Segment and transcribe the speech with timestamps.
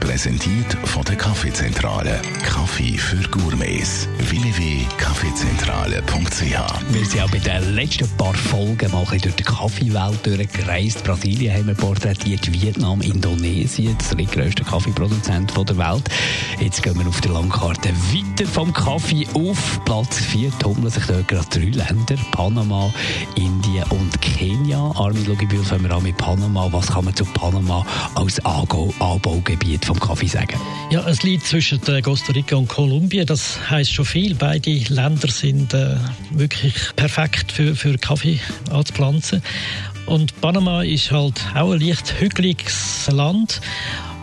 [0.00, 2.20] Präsentiert von der Kaffeezentrale.
[2.44, 4.08] Kaffee für Gourmets.
[4.18, 11.04] www.kaffeezentrale.ch Wir sind auch bei den letzten paar Folgen mal durch die Kaffeewelt durchgereist.
[11.04, 16.08] Brasilien haben wir porträtiert, Vietnam, Indonesien, das drittgrößte Kaffeeproduzent der Welt.
[16.60, 20.50] Jetzt gehen wir auf der Landkarte weiter vom Kaffee auf Platz 4.
[20.58, 22.92] Tummeln sich dort gerade drei Länder, Panama,
[23.36, 24.90] Indien und Kenia.
[24.96, 26.66] Armin Lugibühl, fangen wir an mit Panama.
[26.70, 30.58] Was kann man zu Panama als Anbaugebiet vom Kaffee sagen?
[30.90, 33.26] Ja, es liegt zwischen Costa Rica und Kolumbien.
[33.26, 34.34] Das heißt schon viel.
[34.34, 35.96] Beide Länder sind äh,
[36.30, 39.42] wirklich perfekt für, für Kaffee anzupflanzen.
[40.06, 43.60] Und Panama ist halt auch ein leicht hügeliges Land.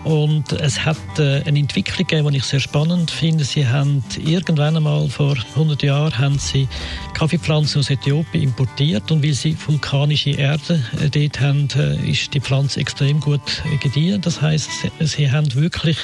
[0.04, 3.44] Und es hat äh, eine Entwicklung gegeben, die ich sehr spannend finde.
[3.44, 6.68] Sie haben irgendwann einmal vor 100 Jahren haben sie
[7.14, 12.40] Kaffeepflanzen aus Äthiopien importiert und weil sie vulkanische Erde äh, dort haben, äh, ist die
[12.40, 13.42] Pflanze extrem gut
[13.80, 14.22] gediehen.
[14.22, 15.98] Das heißt, sie, haben wirklich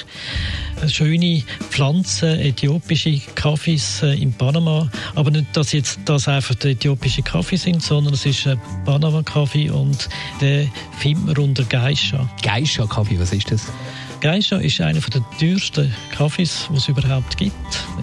[0.86, 4.88] schöne Pflanzen, äthiopische Kaffees in Panama.
[5.16, 9.70] Aber nicht, dass jetzt das einfach die äthiopische Kaffee sind, sondern es ist ein Panama-Kaffee
[9.70, 10.08] und
[10.40, 12.30] den findet man unter Geisha.
[12.42, 13.66] Geisha-Kaffee, was ist das?
[14.20, 17.54] Geisha ist einer der teuersten Kaffees, die es überhaupt gibt.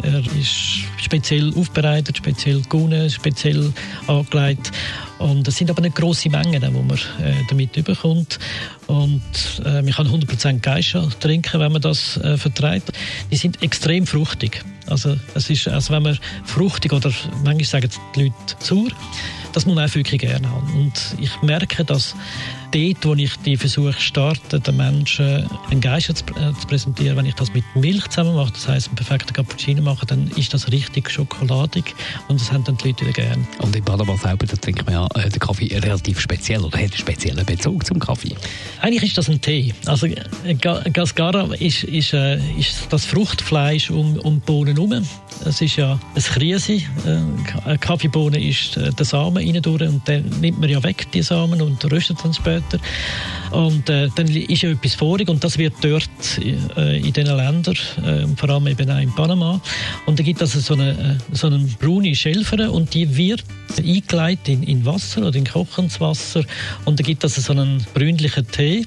[0.02, 3.74] Er ist speziell aufbereitet, speziell gewonnen, speziell
[4.08, 4.72] angelegt.
[5.20, 8.40] Und es sind aber nicht grosse Mengen, die man äh, damit bekommt.
[8.88, 9.22] Und
[9.66, 12.92] äh, man kann 100% Geisha trinken, wenn man das äh, vertreibt.
[13.32, 14.64] Die sind extrem fruchtig.
[14.88, 17.12] Also es ist, also wenn man fruchtig oder
[17.44, 18.92] manchmal sagen die Leute sauer,
[19.56, 20.74] das muss man auch wirklich gerne haben.
[20.74, 22.14] Und ich merke, dass
[22.72, 26.26] dort, wo ich die Versuche starte, den Menschen einen Geist zu,
[26.68, 30.28] präsentieren, wenn ich das mit Milch zusammen mache, das heißt einen perfekten Cappuccino mache, dann
[30.36, 31.96] ist das richtig schokoladig
[32.28, 33.48] und das haben dann die Leute wieder gerne.
[33.60, 36.92] Und in Panama selber, da trinkt man ja äh, den Kaffee relativ speziell oder hat
[36.92, 38.36] einen speziellen Bezug zum Kaffee?
[38.82, 39.74] Eigentlich ist das ein Tee.
[39.86, 40.08] Also
[40.60, 45.08] Gascara ist, ist, äh, ist das Fruchtfleisch um, um Bohnen herum.
[45.46, 46.74] Es ist ja ein Krise.
[46.74, 46.82] Äh,
[47.64, 51.92] eine Kaffeebohne ist der Samen rein und dann nimmt man ja weg die Samen und
[51.92, 52.80] röstet dann später.
[53.52, 57.76] Und äh, dann ist ja etwas vorig und das wird dort äh, in diesen Ländern,
[58.04, 59.62] äh, vor allem eben auch in Panama.
[60.06, 63.44] Und da gibt es also so eine, äh, so eine braune Schelfer und die wird
[63.78, 66.44] eingeleitet in, in Wasser oder in kochendes Wasser
[66.86, 68.86] und da gibt es also so einen brünlichen Tee,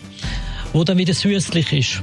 [0.75, 2.03] der dann wieder süßlich ist.